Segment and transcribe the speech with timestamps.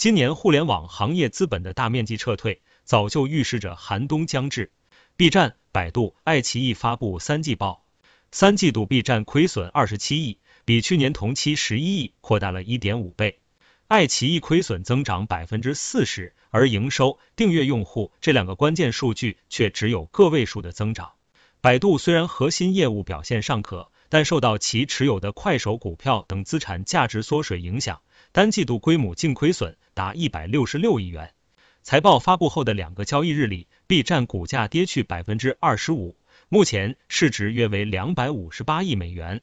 [0.00, 4.72] 今年互联网行业资本的大面积撤退，早就预示着寒冬将至。
[5.18, 7.84] B 站、百度、爱奇艺发布三季报，
[8.32, 13.40] 三季度 B 站亏损二十七亿，比去年同期十一亿扩大了一点五倍。
[13.88, 21.12] 爱奇艺亏损增长百分之四十，而营收、订阅用户这两个关键数据却只有个位数的增长。
[21.60, 28.00] 百度虽然核心业务表现尚可，但受到其持有的快手股票等资产价值缩水影响，
[28.32, 31.34] 单季度归母净亏损达一百六十六亿元。
[31.82, 36.16] 财报发布后的两个交易日里，B 站股价跌去百分之二十五，
[36.48, 39.40] 目前市值约为两百五十八亿美元。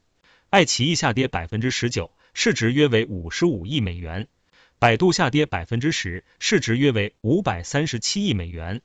[0.50, 4.30] 爱奇艺下跌百分之十九，市值约为五十五亿美元。
[4.80, 8.82] 百度下跌百分之十，市值约为五百三十七亿美元。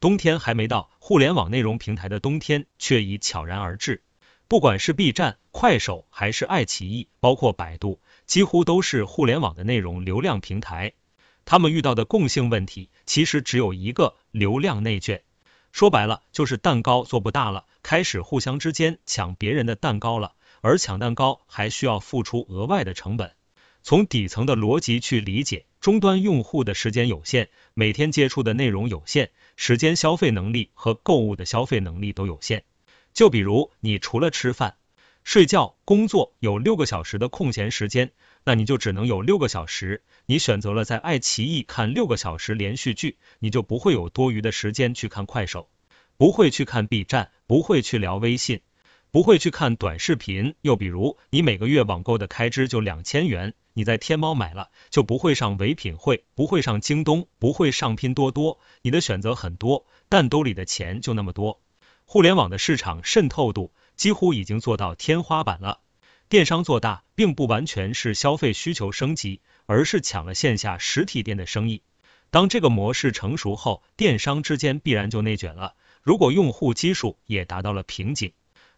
[0.00, 4.02] 冬天还没到，互联网内容平台的冬天却已悄然而至。
[4.46, 10.92] 不管是 B 站、快手还是爱奇艺，包括百度，几乎都是互联网的内容流量平台。
[11.46, 15.22] 他们遇到的共性问题其实只有一个：流量内卷。
[15.72, 23.32] 说白了，就是蛋糕做不大了，开始互相之间抢别人的蛋糕了，而抢蛋糕还需要付出额外的成本。
[23.82, 32.64] 从底层的逻辑去理解，终端用户的时间有限，每天接触的内容有限，时间消费能力和购物的消费能力都有限。
[33.14, 34.76] 就比如，你除了吃饭、
[35.22, 38.10] 睡觉、工作有六个小时的空闲时间，
[38.44, 40.02] 那你就只能有六个小时。
[40.26, 45.68] 你选择了在爱奇艺看六个小时连续剧，你就不会有多余的时间去看快手，
[46.16, 48.60] 不会去看 B 站，不会去聊微信。
[49.12, 61.60] 不会去看短视频，又比如你每个月网购的开支就两千元，你在天猫买了就不会上唯品会，不会上京东，不会上拼多多，你的选择很多，但兜里的钱就那么多。
[62.04, 65.80] 互联网的市场渗透度几乎已经做到天花板了，
[66.28, 71.82] 电商做大并不完全是消费需求升级，而是抢了线下实体店的生意。
[72.30, 75.74] 当这个模式成熟后，电商之间必然就内卷了。
[76.02, 78.32] 如果用户基数也达到了瓶颈。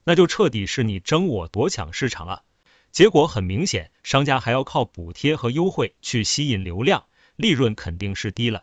[0.08, 2.44] 那就彻底是你争我夺抢市场了，
[2.92, 8.62] 结果很明显，商家还要靠补贴和优惠去吸引流量，利润肯定是低了。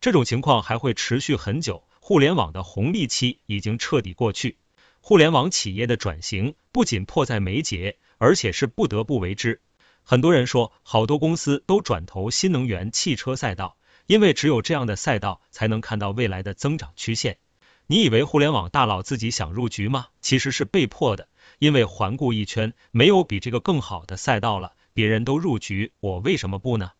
[0.00, 4.58] 这种情况还会持续很久，互联网的红利期已经彻底过去。
[5.00, 9.62] 互联网企业的转型不仅迫在眉睫，而且是不得不为之。
[10.02, 17.38] 很多人说，好多公司都转投新能源汽车赛道，因为只有这样的赛道，才能看到未来的增长曲线。
[17.86, 20.08] 你以为互联网大佬自己想入局吗？
[20.20, 21.28] 其实是被迫的，
[21.58, 24.74] 因为环顾一圈，没有比这个更好的赛道了。
[24.92, 26.90] 别人都入局，我为什么不呢？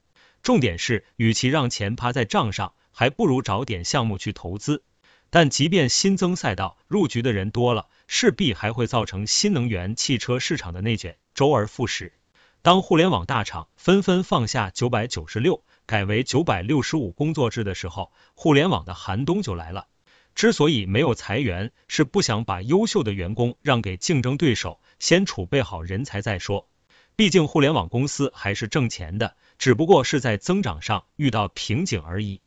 [0.42, 4.82] 重点是，与其让钱趴在账上，还不如找点项目去投资。
[5.34, 12.12] 但即便新增赛道，入局的人多了，势必还会造成新能源汽车市场的内卷，周而复始。
[12.62, 19.88] 当互联网大厂纷纷放下九百九十六，改为九百六十五工作制的时候，互联网的寒冬就来了。
[20.36, 26.68] 之所以没有裁员，是不想把优秀的员工让给竞争对手，先储备好人才再说。
[27.16, 32.40] 毕竟互联网公司还是挣钱的，只不过是在增长上遇到瓶颈而已。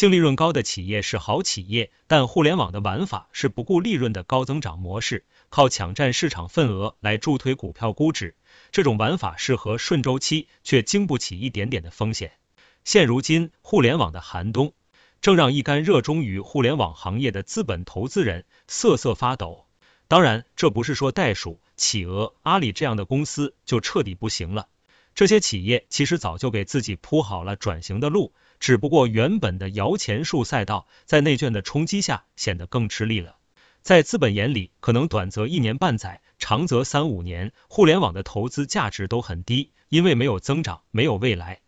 [0.00, 8.34] 净利润高的企业是好企业，但互联网的玩法是不顾利润的高增长模式，靠抢占市场份额来助推股票估值。
[8.72, 12.32] 这种玩法适合顺周期，却经不起一点点的风险。
[12.82, 14.72] 现如今，互联网的寒冬。
[15.20, 19.66] 正让一干热衷于互联网行业的资本投资人瑟瑟发抖。
[20.08, 24.68] 当然，这不是说袋鼠、企鹅、阿里这样的公司就彻底不行了。
[25.14, 33.38] 这些企业其实早就给自己铺好了转型的路，只不过原本的摇钱树赛道在内卷的冲击下显得更吃力了。
[33.82, 41.60] 在资本眼里，可能短则一年半载，长则三五年，互联网的投资价值都很低，因为没有增长，没有未来。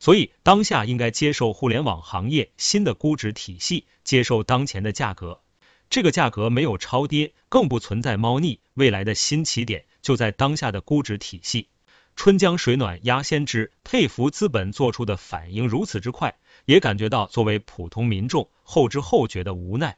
[0.00, 5.42] 所以，当下应该接受互联网行业新的估值体系，接受当前的价格。
[5.88, 8.58] 这个价格没有超跌，更不存在猫腻。
[8.74, 11.68] 未来的新起点就在当下的估值体系。
[12.16, 19.96] 春江水暖鸭先知，佩服资本做出的反应如此之快，也感觉到作为普通民众后知后觉的无奈。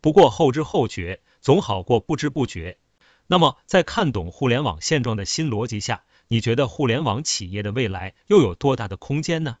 [0.00, 2.78] 不过后知后觉总好过不知不觉。
[3.26, 6.04] 那么，在看懂互联网现状的新逻辑下。
[6.28, 9.58] 你觉得互联网企业的未来又有多大的空间呢？